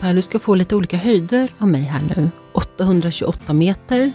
[0.00, 2.30] Per, du ska få lite olika höjder av mig här nu.
[2.52, 4.12] 828 meter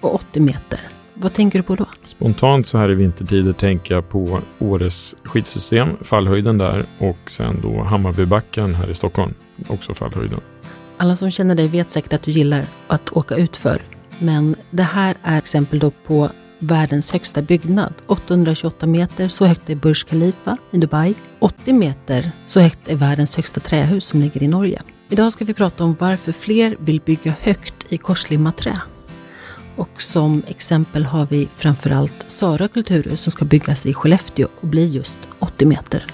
[0.00, 0.80] och 80 meter.
[1.14, 1.86] Vad tänker du på då?
[2.04, 7.82] Spontant så här i vintertider tänker jag på Åres skidsystem, fallhöjden där och sen då
[7.82, 9.34] Hammarbybacken här i Stockholm,
[9.68, 10.40] också fallhöjden.
[10.96, 13.82] Alla som känner dig vet säkert att du gillar att åka utför.
[14.18, 17.94] Men det här är exempel då på världens högsta byggnad.
[18.06, 21.14] 828 meter, så högt är Burj Khalifa i Dubai.
[21.38, 24.82] 80 meter, så högt är världens högsta trähus som ligger i Norge.
[25.08, 28.80] Idag ska vi prata om varför fler vill bygga högt i korslimmat trä.
[29.76, 34.86] Och som exempel har vi framförallt Sara kulturhus som ska byggas i Skellefteå och bli
[34.86, 36.13] just 80 meter.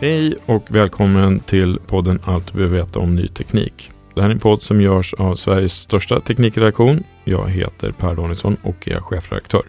[0.00, 3.90] Hej och välkommen till podden Allt du behöver veta om ny teknik.
[4.14, 7.04] Det här är en podd som görs av Sveriges största teknikredaktion.
[7.24, 9.62] Jag heter Per Danielsson och är chefredaktör.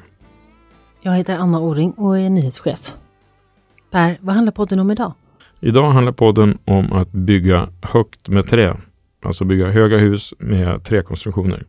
[1.01, 2.94] Jag heter Anna Oring och är nyhetschef.
[3.91, 5.13] Per, vad handlar podden om idag?
[5.59, 8.78] Idag handlar podden om att bygga högt med trä.
[9.25, 11.66] Alltså bygga höga hus med träkonstruktioner.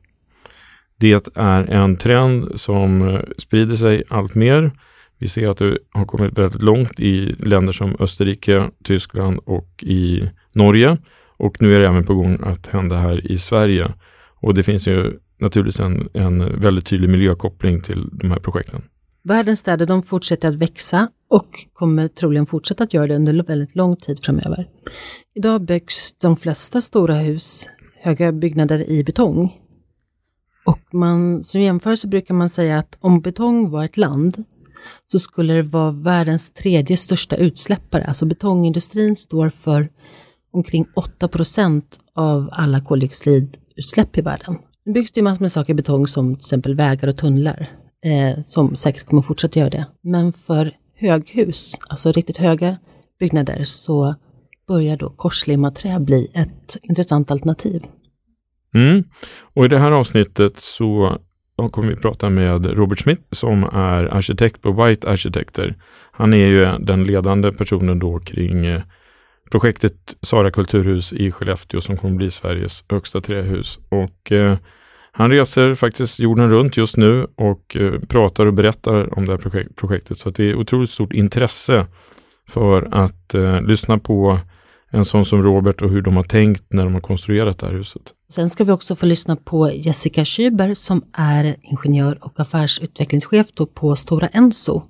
[0.97, 4.73] Det är en trend som eh, sprider sig allt mer.
[5.21, 10.31] Vi ser att det har kommit väldigt långt i länder som Österrike, Tyskland och i
[10.53, 10.99] Norge.
[11.37, 13.95] Och nu är det även på gång att hända här i Sverige.
[14.41, 18.83] Och det finns ju naturligtvis en, en väldigt tydlig miljökoppling till de här projekten.
[19.23, 23.77] Världens städer de fortsätter att växa och kommer troligen fortsätta att göra det under väldigt
[23.77, 24.67] lång tid framöver.
[25.35, 27.71] Idag byggs de flesta stora hus,
[28.03, 29.57] höga byggnader i betong.
[30.65, 34.45] Och man, som jämförelse brukar man säga att om betong var ett land
[35.07, 38.05] så skulle det vara världens tredje största utsläppare.
[38.05, 39.89] Alltså betongindustrin står för
[40.53, 44.59] omkring 8 procent av alla koldioxidutsläpp i världen.
[44.85, 47.69] Nu byggs det ju massor med saker i betong som till exempel vägar och tunnlar
[48.05, 49.87] eh, som säkert kommer fortsätta göra det.
[50.03, 52.77] Men för höghus, alltså riktigt höga
[53.21, 54.15] byggnader, så
[54.69, 57.83] börjar då korslimmat trä bli ett intressant alternativ.
[58.75, 59.05] Mm.
[59.55, 61.19] Och i det här avsnittet så
[61.69, 65.75] kommer vi prata med Robert Smith som är arkitekt på White Arkitekter.
[66.13, 68.83] Han är ju den ledande personen då kring eh,
[69.51, 73.79] projektet Sara kulturhus i Skellefteå som kommer bli Sveriges högsta trähus.
[73.89, 74.57] Och eh,
[75.13, 79.39] han reser faktiskt jorden runt just nu och eh, pratar och berättar om det här
[79.39, 80.19] projek projektet.
[80.19, 81.87] Så det är otroligt stort intresse
[82.49, 84.39] för att eh, lyssna på
[84.91, 87.75] en sån som Robert och hur de har tänkt när de har konstruerat det här
[87.75, 88.03] huset.
[88.33, 93.97] Sen ska vi också få lyssna på Jessica Schüber som är ingenjör och affärsutvecklingschef på
[93.97, 94.83] Stora Enso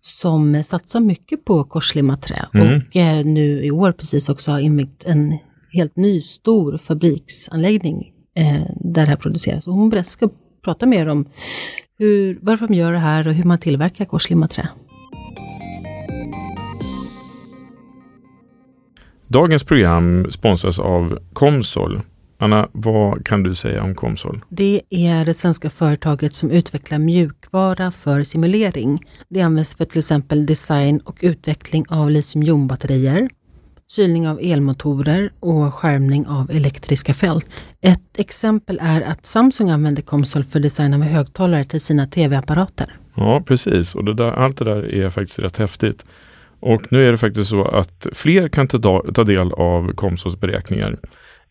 [0.00, 2.76] som satsar mycket på korslimmat trä Mm.
[2.88, 5.38] och eh, nu i år precis också har invigt en
[5.72, 9.66] helt ny stor fabriksanläggning eh, där det här produceras.
[9.66, 10.28] Och hon ska
[10.64, 11.28] prata mer om
[11.98, 14.52] hur, varför de gör det här och hur man tillverkar korslimmat
[19.32, 22.00] Dagens program sponsras av Comsol.
[22.38, 24.44] Anna, vad kan du säga om Comsol?
[24.48, 29.04] Det är det svenska företaget som utvecklar mjukvara för simulering.
[29.28, 33.28] Det används för till exempel design och utveckling av litiumjonbatterier,
[33.88, 37.64] kylning av elmotorer och skärmning av elektriska fält.
[37.80, 42.96] Ett exempel är att Samsung använder Comsol för design av högtalare till sina tv-apparater.
[43.14, 43.94] Ja, precis.
[43.94, 46.04] Och det där, allt det där är faktiskt rätt häftigt.
[46.60, 50.98] Och nu är det faktiskt så att fler kan ta, ta del av Komsos beräkningar.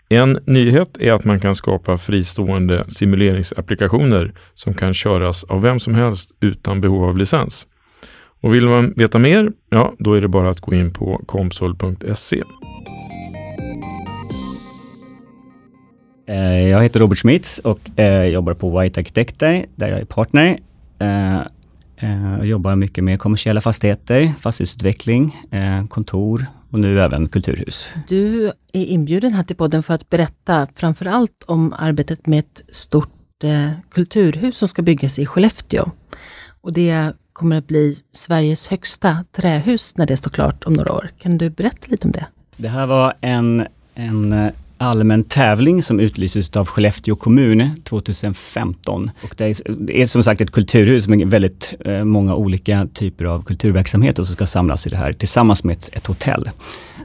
[0.09, 5.93] En nyhet är att man kan skapa fristående simuleringsapplikationer som kan köras av vem som
[5.93, 7.67] helst utan behov av licens.
[8.41, 12.43] Och vill man veta mer, ja då är det bara att gå in på komsol.se.
[16.27, 20.57] Eh, jag heter Robert Schmitz och eh, jobbar på White Arkitekter där jag är partner.
[20.99, 21.41] Eh,
[21.99, 25.37] Eh, jag jobbar mycket med kommersiella fastigheter, fastighetsutveckling,
[25.89, 27.89] kontor och nu även kulturhus.
[28.07, 32.61] Du är inbjuden här till podden för att berätta framför allt om arbetet med ett
[32.75, 33.09] stort
[33.91, 35.91] kulturhus som ska byggas i Skellefteå.
[36.61, 41.09] Och det kommer att bli Sveriges högsta trähus när det står klart om några år.
[41.17, 42.25] Kan du berätta lite om det?
[42.57, 49.11] Det här var en, en allmän tävling som utlystes av Skellefteå kommun 2015.
[49.23, 49.45] Och det,
[49.89, 54.47] är, som sagt ett kulturhus med väldigt eh, många olika typer av kulturverksamheter som ska
[54.47, 56.49] samlas i det här tillsammans med ett, ett hotell.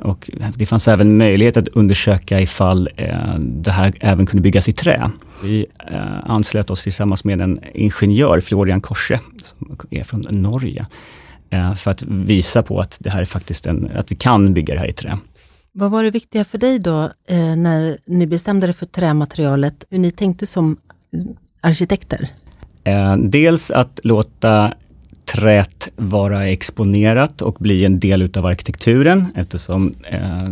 [0.02, 4.72] Och det fanns även möjlighet att undersöka ifall eh, det här även kunde byggas i
[4.72, 5.10] trä.
[5.42, 10.86] Vi eh, anslöt oss tillsammans med en ingenjör, Florian Korse, som är från Norge,
[11.50, 14.74] eh, för att visa på att det här är faktiskt en, att vi kan bygga
[14.74, 15.18] det här i trä.
[15.76, 19.98] Vad var det viktiga för dig då eh, när ni bestämde er för trämaterialet, hur
[19.98, 20.76] ni tänkte som
[21.12, 21.20] eh,
[21.60, 22.28] arkitekter?
[22.84, 24.74] Eh, dels att låta
[25.24, 30.44] träet vara exponerat och bli en del utav arkitekturen eftersom eh,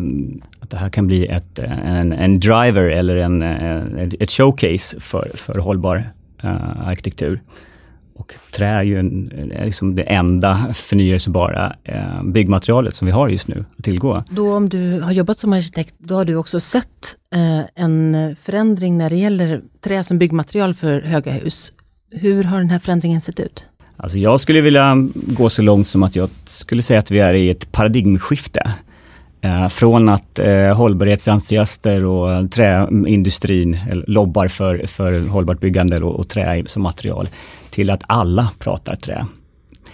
[0.61, 5.01] att det här kan bli ett, eh, en, en driver eller en, eh, ett showcase
[5.01, 7.41] för, för hållbar eh, arkitektur.
[8.23, 9.33] Och trä är ju en,
[9.65, 14.25] liksom det enda förnyelsebara eh, byggmaterialet som vi har just nu att tillgå.
[14.31, 18.99] Då om du har jobbat som arkitekt, då har du också sett eh, en förändring
[18.99, 21.73] när det gäller trä som byggmaterial för höga hus.
[22.11, 23.67] Hur har den här förändringen sett ut?
[23.97, 27.35] Alltså jag skulle vilja gå så långt som att jag skulle säga att vi är
[27.35, 28.73] i ett paradigmskifte.
[29.45, 36.63] Eh, från att eh, hållbarhetsentusiaster och träindustrin lobbar för, för hållbart byggande och, och trä
[36.67, 37.29] som material
[37.71, 39.27] till att alla pratar trä.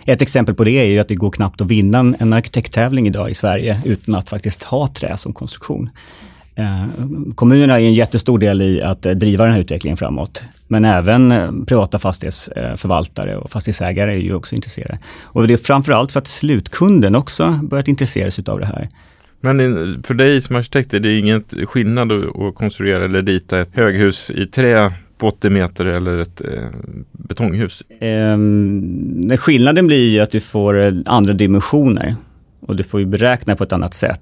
[0.07, 3.31] Ett exempel på det är ju att det går knappt att vinna en arkitekttävling idag
[3.31, 5.91] i Sverige utan att faktiskt ha trä som konstruktion.
[6.55, 6.87] Eh,
[7.35, 10.43] kommunerna är en jättestor del i att eh, driva den här utvecklingen framåt.
[10.67, 14.99] Men även eh, privata fastighetsförvaltare eh, och fastighetsägare är ju också intresserade.
[15.23, 18.89] Och det är framförallt för att slutkunden också börjat intressera sig av det här.
[19.41, 23.77] Men eh, för dig som arkitekt är det ingen skillnad att konstruera eller rita ett
[23.77, 26.69] höghus i trä på 80 meter eller ett eh,
[27.13, 27.83] betonghus?
[28.01, 28.39] Eh,
[29.39, 32.15] skillnaden blir ju att du får eh, andra dimensioner
[32.61, 34.21] och du får ju beräkna på ett annat sätt.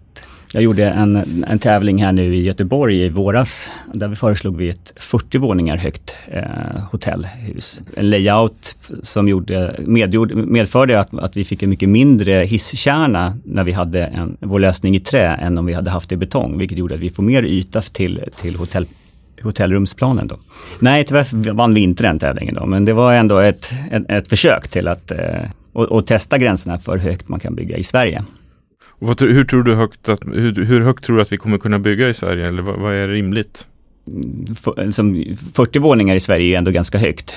[0.56, 3.70] Jag gjorde en, en tävling här nu i Göteborg i våras.
[3.94, 6.42] Där vi föreslog vi ett 40 våningar högt eh,
[6.90, 7.80] hotellhus.
[7.96, 13.64] En layout som gjorde, medgjord, medförde att, att vi fick en mycket mindre hisskärna när
[13.64, 16.58] vi hade en, vår lösning i trä än om vi hade haft det i betong.
[16.58, 18.86] Vilket gjorde att vi får mer yta till, till hotell
[19.42, 20.36] hotellrumsplanen då.
[20.78, 24.28] Nej, tyvärr vann vi inte den tävlingen då, men det var ändå ett, ett, ett
[24.28, 25.18] försök till att eh,
[25.72, 28.24] och, och, testa gränserna för hur högt man kan bygga i Sverige.
[28.98, 31.78] Vad, hur, tror du högt att, hur, hur, högt tror du att vi kommer kunna
[31.78, 33.66] bygga i Sverige eller vad, vad är rimligt?
[34.62, 37.34] För, som 40 våningar i Sverige är ändå ganska högt,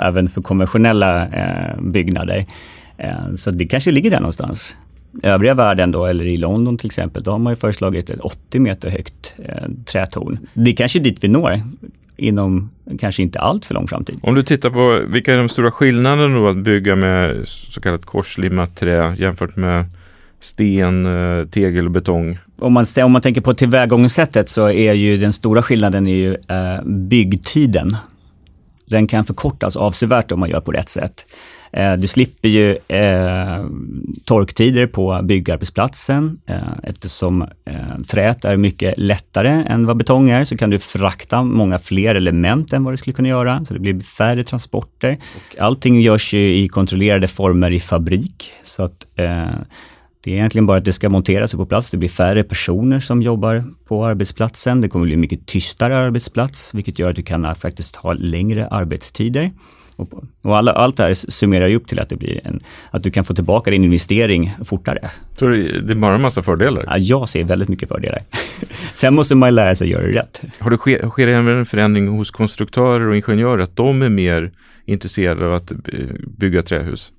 [0.00, 2.46] även för konventionella eh, byggnader.
[2.96, 4.76] Eh, så det kanske ligger där någonstans
[5.22, 8.60] övriga världen då, eller i London till exempel, då har man ju föreslagit ett 80
[8.60, 10.38] meter högt eh, trätorn.
[10.54, 11.60] Det är kanske dit vi når
[12.16, 14.18] inom kanske inte allt för lång framtid.
[14.22, 18.04] Om du tittar på vilka är de stora skillnaderna då att bygga med så kallat
[18.04, 19.84] korslimmat trä jämfört med
[20.44, 22.38] sten, eh, tegel och betong?
[22.58, 26.34] Om man, om man tänker på tillvägagångssättet så är ju den stora skillnaden är ju
[26.34, 27.96] eh, byggtiden.
[28.86, 31.26] Den kan förkortas avsevärt om man gör på rätt sätt.
[31.72, 33.64] Eh, du slipper ju eh,
[34.24, 36.38] torktider på byggarbetsplatsen.
[36.46, 41.42] Eh, eftersom eh, träet är mycket lättare än vad betong är så kan du frakta
[41.42, 43.64] många fler element än vad du skulle kunna göra.
[43.64, 45.18] Så det blir färre transporter.
[45.36, 48.52] Och allting görs ju i kontrollerade former i fabrik.
[48.62, 49.46] Så att eh,
[50.24, 51.90] det är egentligen bara att det ska monteras på plats.
[51.90, 54.80] Det blir färre personer som jobbar på arbetsplatsen.
[54.80, 59.50] Det kommer bli mycket tystare arbetsplats, vilket gör att du kan faktiskt ha längre arbetstider.
[60.42, 63.10] Och, alla, allt det här summerar ju upp till att det blir en, att du
[63.10, 65.10] kan få tillbaka din investering fortare.
[65.36, 66.84] Så det är bara en massa fördelar?
[66.86, 68.22] Ja, jag ser väldigt mycket fördelar.
[68.94, 70.40] Sen måste man lära sig att göra det rätt.
[70.58, 74.52] Har det sker, sker det en förändring hos konstruktörer och ingenjörer, att de är mer
[74.84, 75.72] intresserade av att
[76.38, 77.12] bygga trähus?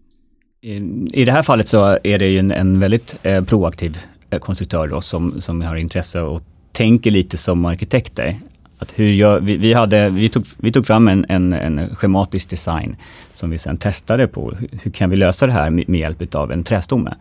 [1.14, 3.98] I det här fallet så är det ju en, en väldigt eh, proaktiv
[4.30, 6.42] eh, konstruktör då, som, som har intresse och
[6.72, 8.40] tänker lite som arkitekter.
[8.80, 12.50] Att hur gör, vi, vi, hade, vi, tog, vi tog fram en, en, en schematisk
[12.50, 12.96] design
[13.34, 14.52] som vi sen testade på.
[14.52, 17.16] Hur, hur kan vi lösa det här med, med hjälp av en trästomme?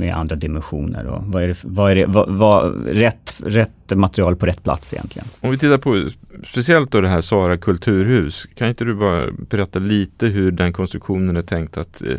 [0.00, 4.36] med andra dimensioner och vad är det, vad är det vad, vad, rätt, rätt material
[4.36, 5.28] på rätt plats egentligen.
[5.40, 6.04] Om vi tittar på
[6.46, 11.36] speciellt då det här Sara kulturhus, kan inte du bara berätta lite hur den konstruktionen
[11.36, 12.16] är tänkt att eh,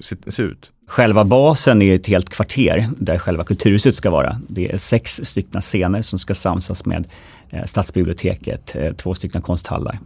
[0.00, 0.70] se, se, ut?
[0.86, 4.40] Själva basen är ett helt kvarter där själva kulturhuset ska vara.
[4.48, 7.06] Det är sex stycken scener som ska samsas med
[7.52, 9.98] Eh, Stadsbiblioteket, eh, två stycken konsthallar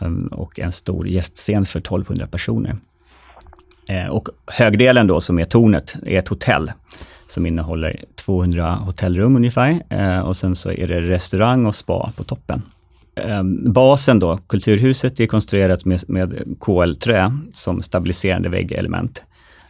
[0.00, 2.76] ehm, och en stor gästscen för 1200 personer.
[3.88, 6.72] Eh, och högdelen då som är tornet är ett hotell
[7.26, 9.80] som innehåller 200 hotellrum ungefär
[10.24, 12.62] och sen så är det restaurang och spa på toppen.
[13.14, 19.22] Ehm, basen då, kulturhuset, är konstruerat med, med KL-trä som stabiliserande väggelement.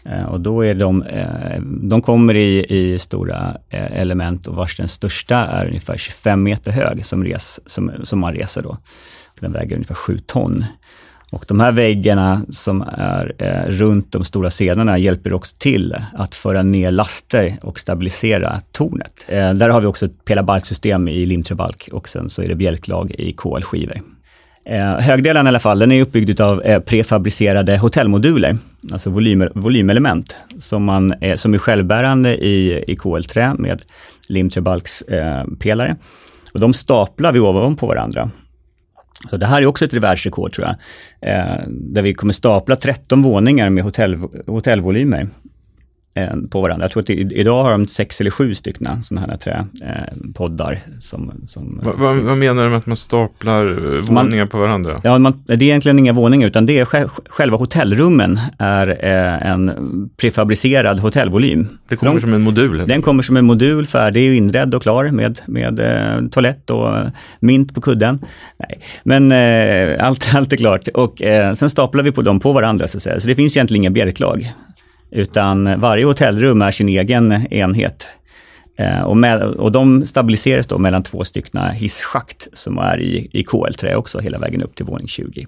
[0.04, 4.76] Eh, och då är de, eh, de kommer i, i stora eh, element och vars
[4.76, 8.78] den största är ungefär 25 meter hög som, res, som, som man reser då.
[9.40, 10.64] Den väger ungefär 7 ton.
[11.32, 13.34] Och de här väggarna som är
[13.68, 19.24] runt de stora scenerna hjälper också till att föra ner laster och stabilisera tornet.
[19.28, 23.32] Där har vi också ett pelarbalksystem i limträbalk och sen så är det bjälklag i
[23.32, 24.00] kolskivor.
[24.98, 28.58] Högdelen i alla fall, den är uppbyggd av prefabricerade hotellmoduler,
[28.92, 33.82] alltså volym, volymelement, som, man, eh, som är självbärande i, i KL-trä med
[34.28, 35.88] limträbalkspelare.
[35.88, 35.96] Eh,
[36.52, 38.30] och de staplar vi ovanpå varandra.
[39.30, 40.76] Så det här är också ett världsrekord tror jag.
[41.30, 45.28] Eh, där vi kommer stapla 13 våningar med hotell, hotellvolymer
[46.50, 46.84] på varandra.
[46.84, 50.72] Jag tror att idag har de sex eller sju stycken sådana här träpoddar.
[50.72, 54.48] Eh, som, som Va, va, vad menar du med att man staplar eh, våningar man,
[54.48, 55.00] på varandra?
[55.04, 56.84] Ja, man, det är egentligen inga våningar utan det är
[57.30, 59.70] själva hotellrummen är eh, en
[60.16, 61.68] prefabricerad hotellvolym.
[61.88, 62.86] Det kommer de, som en modul?
[62.86, 66.94] Den kommer som en modul, färdig, inredd och klar med, med eh, toalett och
[67.40, 68.18] mint på kudden.
[68.58, 68.80] Nej.
[69.02, 72.88] Men eh, allt, allt är klart och eh, sen staplar vi på dem på varandra
[72.88, 73.20] så att säga.
[73.20, 74.52] Så det finns egentligen inga bjälklag.
[75.10, 78.08] Utan varje hotellrum är sin egen enhet.
[78.76, 83.42] Eh, och, med, och de stabiliseras då mellan två stycken hisschakt som är i, i
[83.42, 85.46] KL-trä också hela vägen upp till våning 20.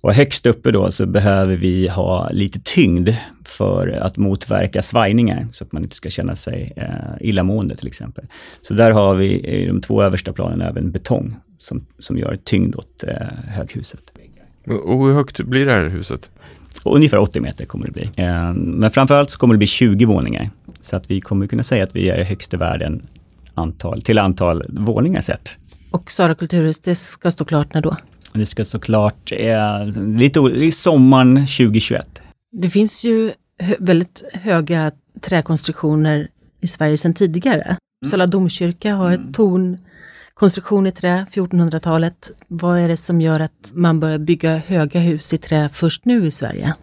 [0.00, 3.10] Och högst uppe då så behöver vi ha lite tyngd
[3.44, 8.24] för att motverka svajningar så att man inte ska känna sig eh, illamående till exempel.
[8.62, 12.76] Så där har vi i de två översta planen även betong som, som gör tyngd
[12.76, 13.14] åt eh,
[13.48, 14.00] höghuset.
[14.66, 16.30] Och hur högt blir det här huset?
[16.82, 18.10] Ungefär 80 meter kommer det bli.
[18.16, 20.50] Eh, men framförallt så kommer det bli 20 våningar.
[20.80, 23.02] Så att vi kommer kunna säga att vi är högst i världen
[23.54, 25.56] antal, till antal våningar sett.
[25.90, 27.96] Och Sara kulturhus, det ska stå klart när då?
[28.32, 32.20] Det ska stå klart eh, lite i sommaren 2021.
[32.52, 36.28] Det finns ju hö väldigt höga träkonstruktioner
[36.60, 37.62] i Sverige sedan tidigare.
[37.62, 37.76] Mm.
[38.04, 39.32] Uppsala domkyrka har ett mm.
[39.32, 39.78] torn
[40.34, 42.30] konstruktion i trä, 1400-talet.
[42.48, 46.26] Vad är det som gör att man börjar bygga höga hus i trä först nu
[46.26, 46.74] i Sverige?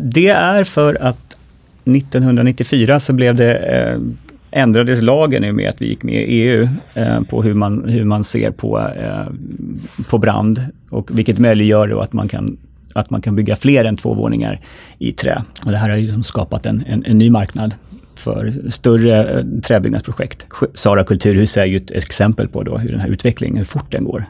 [0.00, 1.36] Det är för att
[1.84, 4.00] 1994 så blev det eh,
[4.50, 7.88] ändrades lagen i och med att vi gick med i EU eh, på hur man,
[7.88, 9.26] hur man ser på, eh,
[10.10, 12.56] på brand och vilket möjliggör då att man kan
[12.94, 14.60] att man kan bygga fler än två våningar
[14.98, 15.44] i trä.
[15.64, 17.74] Och det här har ju liksom skapat en, en, en ny marknad
[18.20, 20.46] för större eh, träbyggnadsprojekt.
[20.74, 24.04] Sara kulturhus är ju ett exempel på då hur den här utvecklingen, hur fort den
[24.04, 24.26] går.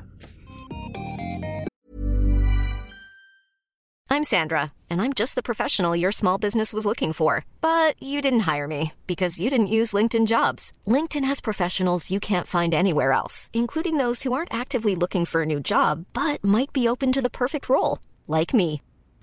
[4.12, 7.44] I'm Sandra and I'm just the professional your small business was looking for.
[7.60, 10.72] But you didn't hire me because you didn't use LinkedIn jobs.
[10.84, 15.42] LinkedIn has professionals you can't find anywhere else, including those who aren't actively looking for
[15.42, 18.82] a new job but might be open to the perfect role, like me.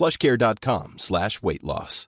[0.00, 2.06] plushcare.com slash weight loss.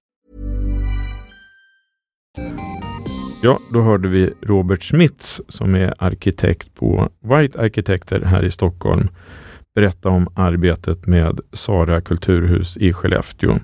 [3.43, 9.09] Ja, då hörde vi Robert Smits som är arkitekt på White Arkitekter här i Stockholm
[9.75, 13.59] berätta om arbetet med Sara kulturhus i Skellefteå.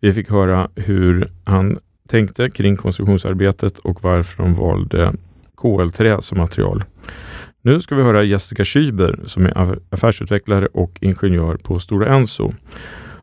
[0.00, 5.14] Vi fick höra hur han tänkte kring konstruktionsarbetet och varför de valde
[5.56, 6.84] KL-trä som material.
[7.62, 12.52] Nu ska vi höra Jessica Schüber som är affärsutvecklare och ingenjör på Stora Enso.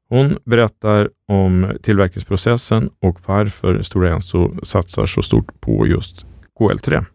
[0.09, 6.25] Hon berättar om tillverkningsprocessen och varför Stora Enso satsar så stort på just
[6.59, 7.05] KL3.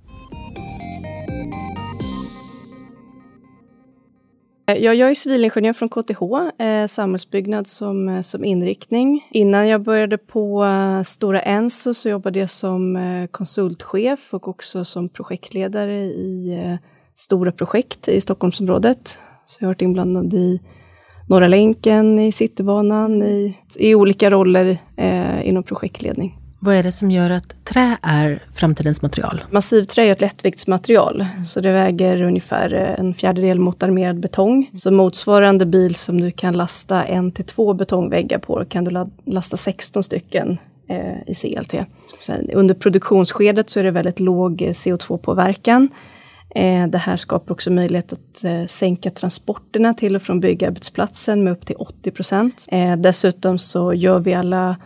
[4.69, 6.23] Eh, jag, jag är civilingenjör från KTH,
[6.65, 9.29] eh, samhällsbyggnad som, eh, som inriktning.
[9.31, 14.85] Innan jag började på eh, Stora Enso så jobbade jag som eh, konsultchef och också
[14.85, 16.77] som projektledare i eh,
[17.17, 19.19] stora projekt i Stockholmsområdet.
[19.47, 20.61] Så jag har varit inblandad i
[21.31, 26.39] Norra länken, i Citybanan, i, i olika roller eh, inom projektledning.
[26.59, 29.45] Vad är det som gör att trä är framtidens material?
[29.51, 34.71] Massivträ är ett lättviktsmaterial, så det väger ungefär en fjärdedel mot armerad betong.
[34.75, 39.57] Så motsvarande bil som du kan lasta en till två betongväggar på, kan du lasta
[39.57, 40.59] 16 stycken
[40.89, 41.75] eh, i CLT.
[42.21, 45.89] Sen, under produktionsskedet så är det väldigt låg CO2-påverkan.
[46.55, 51.53] Eh, det här skapar också möjlighet att eh, sänka transporterna till och från byggarbetsplatsen med
[51.53, 52.67] upp till 80 procent.
[52.69, 54.77] Eh, dessutom så gör vi alla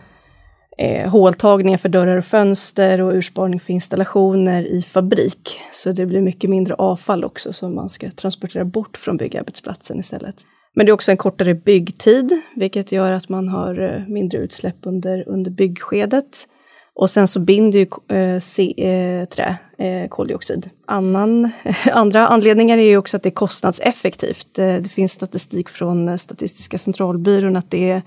[1.07, 5.59] håltagningar för dörrar och fönster och ursparning för installationer i fabrik.
[5.71, 10.35] Så det blir mycket mindre avfall också som man ska transportera bort från byggarbetsplatsen istället.
[10.73, 15.29] Men det är också en kortare byggtid, vilket gör att man har mindre utsläpp under,
[15.29, 16.47] under byggskedet.
[16.95, 20.69] Och sen så binder ju eh, se, eh, trä eh, koldioxid.
[20.87, 21.49] Annan,
[21.91, 24.59] andra anledningar är ju också att det är kostnadseffektivt.
[24.59, 28.01] Eh, det finns statistik från eh, Statistiska centralbyrån att det är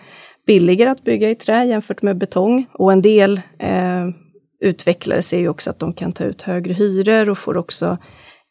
[0.47, 2.67] billigare att bygga i trä jämfört med betong.
[2.73, 4.09] Och en del eh,
[4.61, 7.99] utvecklare ser ju också att de kan ta ut högre hyror och får också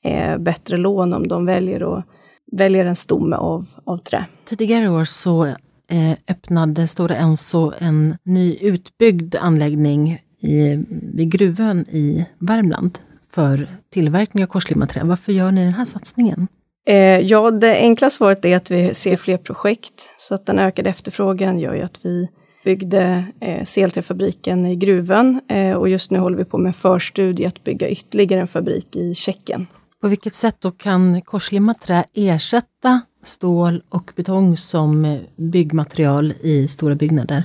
[0.04, 2.06] eh, bättre lån om de väljer, att,
[2.52, 4.26] väljer en stomme av, av trä.
[4.46, 12.26] Tidigare år så eh, öppnade Stora Enso en ny utbyggd anläggning i, vid Gruvön i
[12.40, 13.00] Värmland
[13.32, 15.02] för tillverkning av korslimmat trä.
[15.04, 16.48] Varför gör ni den här satsningen?
[16.88, 20.10] Eh, ja, det enkla svaret är att vi ser fler projekt.
[20.18, 22.30] Så att den ökade efterfrågan gör ju att vi
[22.66, 27.46] byggde eh, CLT-fabriken i Gruvön eh, och just nu håller vi på med en förstudie
[27.46, 29.68] att bygga ytterligare en fabrik i Tjeckien.
[30.02, 36.68] På vilket sätt då kan korslimmat trä ersätta stål och betong som eh, byggmaterial i
[36.68, 37.44] stora byggnader?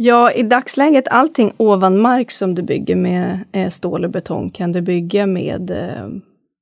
[0.00, 4.72] Ja, i dagsläget allting ovan mark som du bygger med eh, stål och betong kan
[4.72, 6.08] du bygga med eh,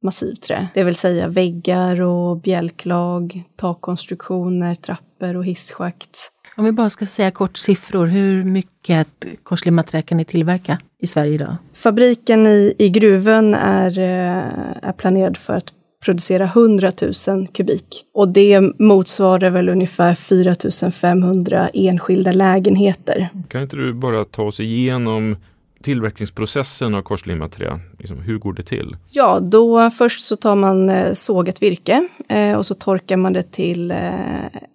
[0.02, 0.68] massivträ.
[0.74, 6.18] Det vill säga väggar och bjälklag, takkonstruktioner, trappor och hisschakt.
[6.56, 9.08] Om vi bara ska säga kort siffror, hur mycket
[9.42, 11.56] korslimmat trä kan ni tillverka i Sverige idag?
[11.72, 15.72] Fabriken i, i Gruvön är, eh, är planerad för att
[16.04, 16.92] producera 100
[17.28, 18.04] 000 kubik.
[18.14, 23.28] Och det motsvarar väl ungefär 4 500 enskilda lägenheter.
[23.48, 25.36] Kan inte du bara ta oss igenom
[25.82, 27.80] tillverkningsprocessen av korslimmat trä?
[27.98, 28.96] Liksom, hur går det till?
[29.10, 33.52] Ja, då först så tar man eh, sågat virke eh, och så torkar man det
[33.52, 33.98] till eh,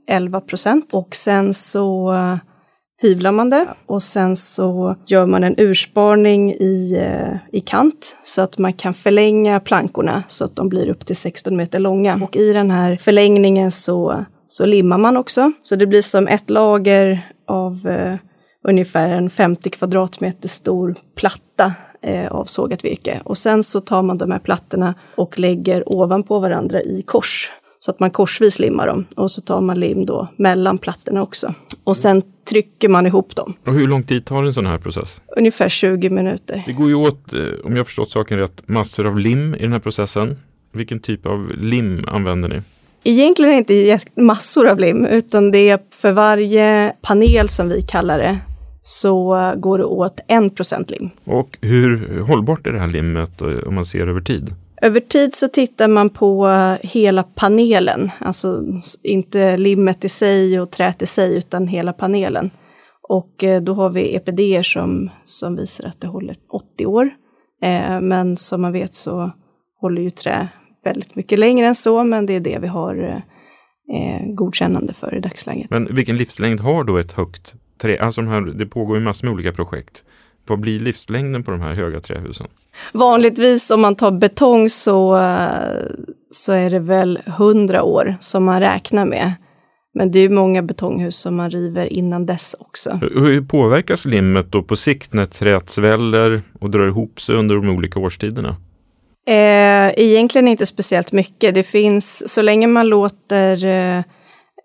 [0.08, 0.94] 11 procent.
[0.94, 2.14] Och sen så
[3.02, 8.42] hyvlar man det och sen så gör man en ursparning i, eh, i kant så
[8.42, 12.20] att man kan förlänga plankorna så att de blir upp till 16 meter långa.
[12.24, 15.52] Och i den här förlängningen så, så limmar man också.
[15.62, 18.16] Så det blir som ett lager av eh,
[18.68, 23.22] ungefär en 50 kvadratmeter stor platta eh, av sågat virke.
[23.24, 27.52] Och sen så tar man de här plattorna och lägger ovanpå varandra i kors.
[27.80, 29.06] Så att man korsvis limmar dem.
[29.16, 31.54] Och så tar man lim då mellan plattorna också.
[31.84, 33.54] Och sen trycker man ihop dem.
[33.66, 35.22] Och hur lång tid tar en sån här process?
[35.38, 36.64] Ungefär 20 minuter.
[36.66, 39.72] Det går ju åt, eh, om jag förstått saken rätt, massor av lim i den
[39.72, 40.38] här processen.
[40.72, 42.62] Vilken typ av lim använder ni?
[43.04, 48.40] Egentligen inte massor av lim, utan det är för varje panel som vi kallar det,
[48.84, 51.10] så går det åt en procent lim.
[51.24, 54.56] Och hur hållbart är det här limmet eh, om man ser över tid?
[54.82, 56.48] Över tid så tittar man på
[56.82, 58.64] hela panelen, alltså
[59.04, 62.52] inte limmet i sig och träet i sig, utan hela panelen.
[63.10, 67.10] Och eh, då har vi EPD som, som visar att det håller 80 år.
[67.62, 69.32] Eh, men som man vet så
[69.82, 70.48] håller ju trä
[70.84, 73.16] väldigt mycket längre än så, men det är det vi har eh,
[73.98, 75.70] eh, godkännande för i dagsläget.
[75.70, 78.00] Men vilken livslängd har då ett högt trä?
[78.00, 80.04] Alltså de här, det pågår ju massor med olika projekt.
[80.48, 82.48] Vad blir livslängden på de här höga trähusen?
[82.92, 85.20] Vanligtvis om man tar betong så,
[86.32, 89.34] så är det väl 100 år som man räknar med.
[89.94, 93.00] Men det är många betonghus som man river innan dess också.
[93.02, 97.70] Hur påverkas limmet då på sikt när träet sväller och drar ihop sig under de
[97.70, 98.56] olika årstiderna?
[99.28, 101.56] Eh, egentligen inte speciellt mycket.
[101.56, 104.04] Det finns, så länge man låter eh, eh,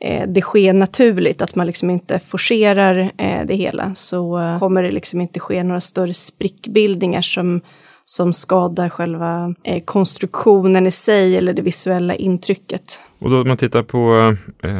[0.00, 4.82] Eh, det sker naturligt, att man liksom inte forcerar eh, det hela, så eh, kommer
[4.82, 7.60] det liksom inte ske några större sprickbildningar som,
[8.04, 13.00] som skadar själva eh, konstruktionen i sig eller det visuella intrycket.
[13.18, 14.70] Och då om man tittar på eh,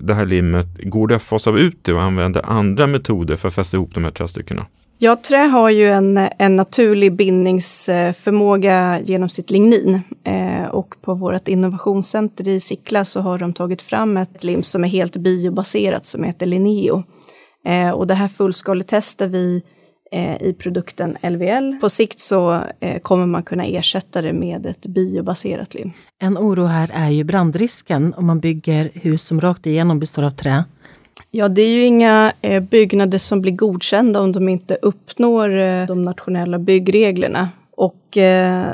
[0.00, 3.54] det här limmet, går det att fasa ut det och använda andra metoder för att
[3.54, 4.66] fästa ihop de här trästyckena?
[5.04, 10.00] Ja, trä har ju en, en naturlig bindningsförmåga genom sitt lignin.
[10.24, 14.84] Eh, och på vårt innovationscenter i Sickla så har de tagit fram ett lim som
[14.84, 17.02] är helt biobaserat som heter Lineo.
[17.66, 19.62] Eh, och det här fullskaletestar vi
[20.12, 21.80] eh, i produkten LVL.
[21.80, 25.92] På sikt så eh, kommer man kunna ersätta det med ett biobaserat lim.
[26.22, 30.30] En oro här är ju brandrisken om man bygger hus som rakt igenom består av
[30.30, 30.64] trä.
[31.36, 35.86] Ja, det är ju inga eh, byggnader som blir godkända om de inte uppnår eh,
[35.86, 37.48] de nationella byggreglerna.
[37.70, 38.66] Och eh,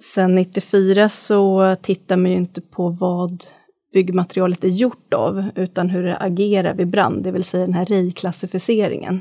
[0.00, 3.44] sen 94 så tittar man ju inte på vad
[3.92, 7.86] byggmaterialet är gjort av, utan hur det agerar vid brand, det vill säga den här
[7.86, 9.20] REI-klassificeringen.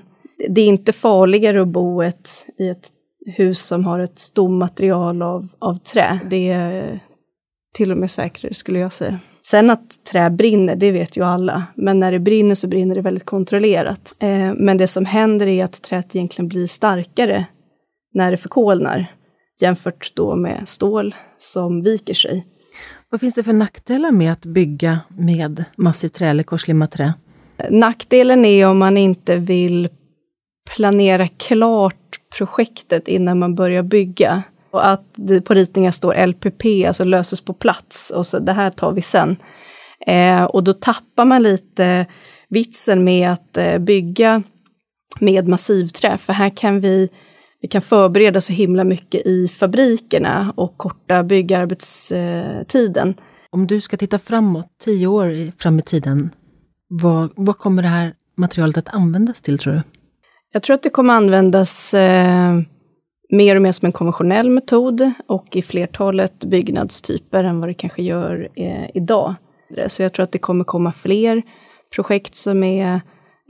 [0.49, 2.89] Det är inte farligare att bo ett, i ett
[3.25, 6.19] hus som har ett stommaterial av, av trä.
[6.29, 6.99] Det är eh,
[7.73, 9.19] till och med säkrare skulle jag säga.
[9.47, 11.63] Sen att trä brinner, det vet ju alla.
[11.75, 14.15] Men när det brinner så brinner det väldigt kontrollerat.
[14.19, 17.45] Eh, men det som händer är att träet egentligen blir starkare
[18.13, 19.11] när det förkolnar
[19.59, 22.47] jämfört då med stål som viker sig.
[23.09, 27.13] Vad finns det för nackdelar med att bygga med massivt trä eller korslimmat trä?
[27.69, 29.89] Nackdelen är om man inte vill
[30.75, 34.43] planera klart projektet innan man börjar bygga.
[34.73, 38.69] Och att det på ritningar står LPP, alltså löses på plats, och så det här
[38.69, 39.35] tar vi sen.
[40.07, 42.05] Eh, och då tappar man lite
[42.49, 44.43] vitsen med att eh, bygga
[45.19, 47.09] med massivträ, för här kan vi,
[47.61, 53.13] vi kan förbereda så himla mycket i fabrikerna och korta byggarbetstiden.
[53.49, 56.29] Om du ska titta framåt, tio år fram i tiden,
[56.89, 59.81] vad, vad kommer det här materialet att användas till tror du?
[60.53, 62.59] Jag tror att det kommer användas eh,
[63.33, 68.03] mer och mer som en konventionell metod och i flertalet byggnadstyper än vad det kanske
[68.03, 69.35] gör eh, idag.
[69.87, 71.41] Så jag tror att det kommer komma fler
[71.95, 73.01] projekt som är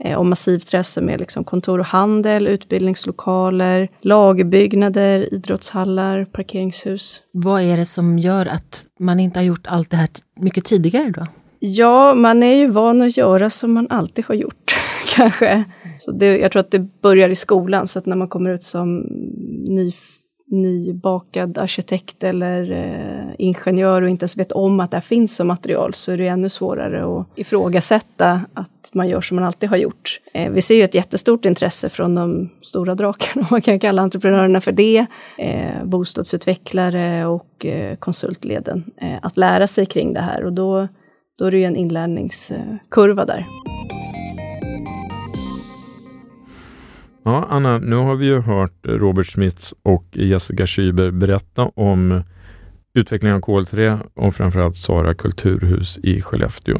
[0.04, 7.22] eh, om massivträ som är liksom kontor och handel, utbildningslokaler, lagerbyggnader, idrottshallar, parkeringshus.
[7.32, 10.08] Vad är det som gör att man inte har gjort allt det här
[10.40, 11.26] mycket tidigare då?
[11.58, 14.74] Ja, man är ju van att göra som man alltid har gjort,
[15.16, 15.64] kanske.
[15.98, 18.62] Så det, jag tror att det börjar i skolan, så att när man kommer ut
[18.62, 19.06] som
[19.68, 19.92] ny,
[20.46, 25.46] nybakad arkitekt eller eh, ingenjör och inte ens vet om att det här finns som
[25.46, 29.76] material, så är det ännu svårare att ifrågasätta att man gör som man alltid har
[29.76, 30.20] gjort.
[30.34, 34.02] Eh, vi ser ju ett jättestort intresse från de stora drakarna, om man kan kalla
[34.02, 35.06] entreprenörerna för det,
[35.38, 40.44] eh, bostadsutvecklare och eh, konsultleden, eh, att lära sig kring det här.
[40.44, 40.88] Och då,
[41.38, 43.46] då är det ju en inlärningskurva där.
[47.24, 52.22] Ja, Anna, nu har vi ju hört Robert Smits och Jessica Schüber berätta om
[52.94, 56.78] utvecklingen av kolträ och framförallt Sara kulturhus i Skellefteå.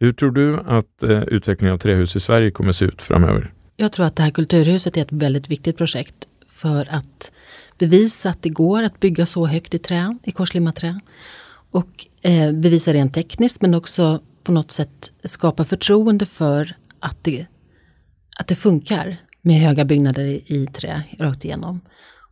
[0.00, 3.52] Hur tror du att eh, utvecklingen av trähus i Sverige kommer se ut framöver?
[3.76, 7.32] Jag tror att det här kulturhuset är ett väldigt viktigt projekt för att
[7.78, 11.00] bevisa att det går att bygga så högt i trä, i korslimmat trä.
[11.70, 17.46] Och eh, bevisa rent tekniskt men också på något sätt skapa förtroende för att det,
[18.36, 21.80] att det funkar med höga byggnader i, i trä rakt igenom.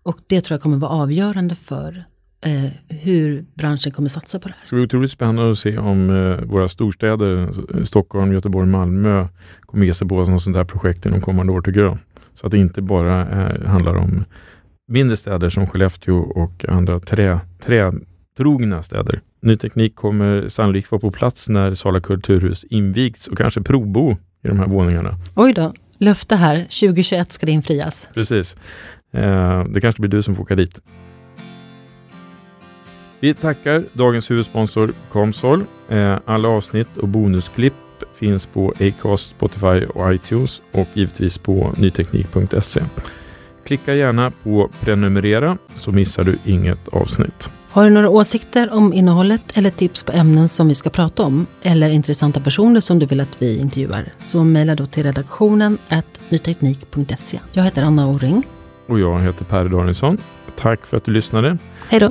[0.02, 2.04] Och det tror jag kommer vara avgörande för
[2.44, 4.60] eh, hur branschen kommer satsa på det här.
[4.60, 7.50] Det ska bli otroligt spännande att se om eh, våra storstäder,
[7.84, 9.28] Stockholm, Göteborg, Malmö,
[9.60, 11.98] kommer ge sig på något sånt här projekt inom kommande år tycker jag.
[12.34, 14.24] Så att det inte bara är, handlar om
[14.88, 19.20] mindre städer som Skellefteå och andra trä, trätrogna städer.
[19.42, 24.12] Ny teknik kommer sannolikt vara på plats när Sala kulturhus invigts och kanske provbo
[24.44, 25.14] i de här våningarna.
[25.34, 28.08] Oj då, löfte här, 2021 ska det infrias.
[28.14, 28.56] Precis.
[29.12, 30.80] Eh, det kanske blir du som får åka dit.
[33.20, 35.64] Vi tackar dagens huvudsponsor Comsol.
[35.88, 37.74] Eh, alla avsnitt och bonusklipp
[38.14, 42.80] finns på Acast, Spotify och iTunes och givetvis på nyteknik.se.
[43.64, 47.50] Klicka gärna på prenumerera så missar du inget avsnitt.
[47.78, 51.46] Har du några åsikter om innehållet eller tips på ämnen som vi ska prata om
[51.62, 55.78] eller intressanta personer som du vill att vi intervjuar så mejla då till redaktionen
[56.28, 57.40] nyteknik.se.
[57.52, 58.42] Jag heter Anna Orring.
[58.86, 60.18] Och jag heter Per Danielsson.
[60.56, 61.58] Tack för att du lyssnade.
[61.88, 62.10] Hej då!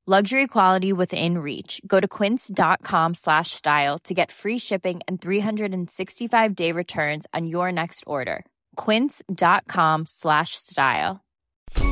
[0.11, 1.81] Luxury quality within reach.
[1.87, 7.71] Go to quince.com slash style to get free shipping and 365 day returns on your
[7.71, 8.45] next order.
[8.75, 11.23] Quince.com slash style.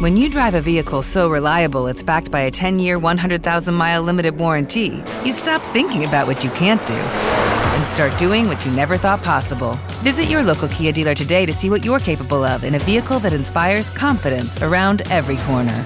[0.02, 4.04] When you drive a vehicle so reliable it's backed by a 10 year, 100,000 mile
[4.04, 8.72] limited warranty, you stop thinking about what you can't do and start doing what you
[8.74, 9.80] never thought possible.
[10.04, 13.20] Visit your local Kia dealer today to see what you're capable of in a vehicle
[13.20, 15.86] that inspires confidence around every corner.